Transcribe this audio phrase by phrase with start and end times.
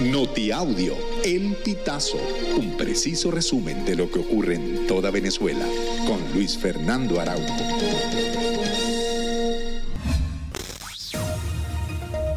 [0.00, 2.18] Notiaudio, El Pitazo,
[2.58, 5.64] un preciso resumen de lo que ocurre en toda Venezuela,
[6.04, 7.54] con Luis Fernando Araújo.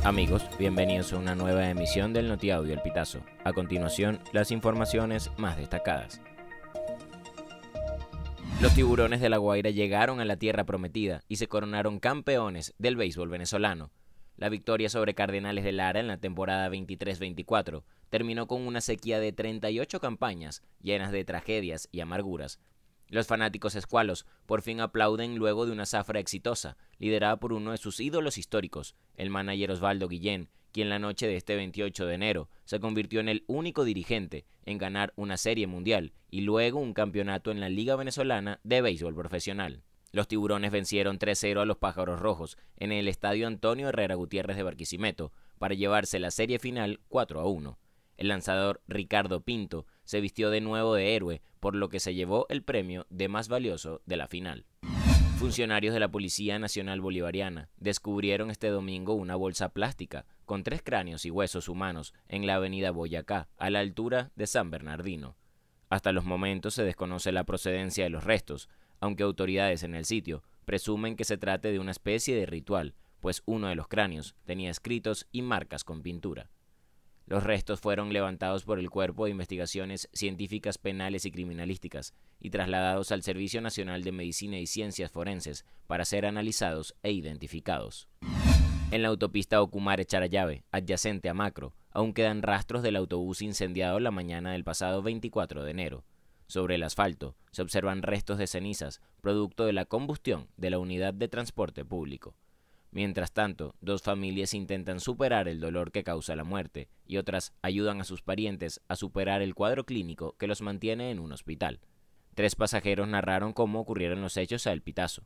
[0.03, 3.21] Amigos, bienvenidos a una nueva emisión del Notiaudio El Pitazo.
[3.43, 6.21] A continuación, las informaciones más destacadas.
[8.61, 12.95] Los tiburones de La Guaira llegaron a la tierra prometida y se coronaron campeones del
[12.95, 13.89] béisbol venezolano.
[14.37, 19.31] La victoria sobre Cardenales de Lara en la temporada 23-24 terminó con una sequía de
[19.31, 22.59] 38 campañas llenas de tragedias y amarguras.
[23.09, 27.77] Los fanáticos escualos por fin aplauden luego de una zafra exitosa, liderada por uno de
[27.77, 32.49] sus ídolos históricos, el manager Osvaldo Guillén, quien la noche de este 28 de enero
[32.63, 37.49] se convirtió en el único dirigente en ganar una serie mundial y luego un campeonato
[37.49, 39.81] en la Liga Venezolana de Béisbol Profesional.
[40.11, 44.63] Los tiburones vencieron 3-0 a los pájaros rojos en el estadio Antonio Herrera Gutiérrez de
[44.63, 47.77] Barquisimeto para llevarse la serie final 4-1.
[48.17, 52.47] El lanzador Ricardo Pinto se vistió de nuevo de héroe, por lo que se llevó
[52.49, 54.65] el premio de más valioso de la final.
[55.37, 61.25] Funcionarios de la Policía Nacional Bolivariana descubrieron este domingo una bolsa plástica con tres cráneos
[61.25, 65.35] y huesos humanos en la avenida Boyacá, a la altura de San Bernardino.
[65.89, 68.67] Hasta los momentos se desconoce la procedencia de los restos,
[68.99, 73.41] aunque autoridades en el sitio presumen que se trate de una especie de ritual, pues
[73.45, 76.49] uno de los cráneos tenía escritos y marcas con pintura.
[77.25, 83.11] Los restos fueron levantados por el Cuerpo de Investigaciones Científicas Penales y Criminalísticas y trasladados
[83.11, 88.07] al Servicio Nacional de Medicina y Ciencias Forenses para ser analizados e identificados.
[88.91, 94.53] En la autopista Ocumare-Charayave, adyacente a Macro, aún quedan rastros del autobús incendiado la mañana
[94.53, 96.05] del pasado 24 de enero.
[96.47, 101.13] Sobre el asfalto se observan restos de cenizas, producto de la combustión de la unidad
[101.13, 102.35] de transporte público.
[102.91, 107.99] Mientras tanto, dos familias intentan superar el dolor que causa la muerte y otras ayudan
[107.99, 111.81] a sus parientes a superar el cuadro clínico que los mantiene en un hospital.
[112.33, 115.23] Tres pasajeros narraron cómo ocurrieron los hechos a El Pitazo.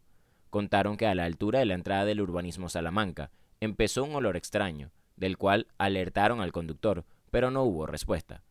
[0.50, 4.92] Contaron que a la altura de la entrada del urbanismo Salamanca empezó un olor extraño,
[5.16, 8.44] del cual alertaron al conductor, pero no hubo respuesta.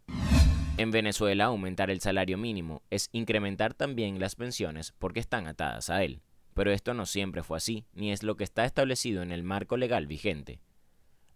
[0.81, 6.03] En Venezuela, aumentar el salario mínimo es incrementar también las pensiones porque están atadas a
[6.03, 6.23] él
[6.55, 9.77] pero esto no siempre fue así, ni es lo que está establecido en el marco
[9.77, 10.61] legal vigente.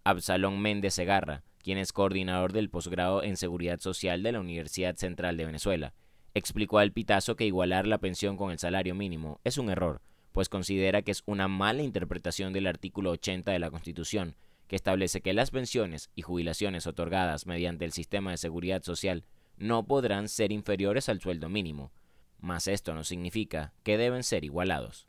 [0.05, 5.37] Absalón Méndez Segarra, quien es coordinador del posgrado en Seguridad Social de la Universidad Central
[5.37, 5.94] de Venezuela,
[6.34, 10.49] explicó al Pitazo que igualar la pensión con el salario mínimo es un error, pues
[10.49, 15.32] considera que es una mala interpretación del artículo 80 de la Constitución, que establece que
[15.32, 19.25] las pensiones y jubilaciones otorgadas mediante el sistema de seguridad social
[19.56, 21.92] no podrán ser inferiores al sueldo mínimo,
[22.41, 25.09] mas esto no significa que deben ser igualados.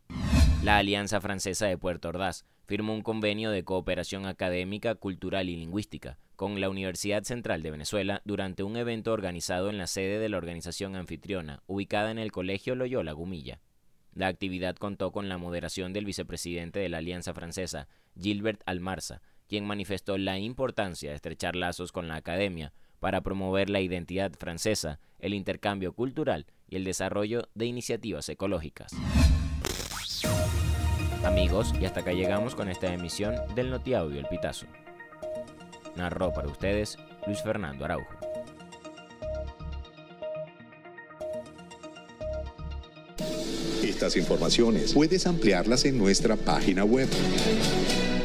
[0.63, 6.17] La Alianza Francesa de Puerto Ordaz firmó un convenio de cooperación académica, cultural y lingüística
[6.35, 10.38] con la Universidad Central de Venezuela durante un evento organizado en la sede de la
[10.38, 13.59] organización anfitriona, ubicada en el Colegio Loyola Gumilla.
[14.13, 17.88] La actividad contó con la moderación del vicepresidente de la Alianza Francesa,
[18.19, 23.81] Gilbert Almarza, quien manifestó la importancia de estrechar lazos con la academia para promover la
[23.81, 28.91] identidad francesa, el intercambio cultural y el desarrollo de iniciativas ecológicas.
[31.23, 34.67] Amigos, y hasta acá llegamos con esta emisión del Notiaudio El Pitazo.
[35.95, 38.13] Narró para ustedes Luis Fernando Araujo.
[43.84, 47.07] Estas informaciones puedes ampliarlas en nuestra página web